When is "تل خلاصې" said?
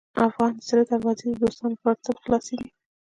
2.05-2.55